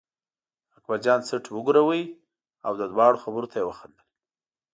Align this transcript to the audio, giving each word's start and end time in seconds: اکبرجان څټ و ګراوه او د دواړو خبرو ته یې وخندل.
اکبرجان 0.77 1.19
څټ 1.27 1.45
و 1.51 1.57
ګراوه 1.67 1.99
او 2.65 2.73
د 2.79 2.81
دواړو 2.93 3.21
خبرو 3.23 3.49
ته 3.51 3.55
یې 3.59 3.65
وخندل. 3.67 4.03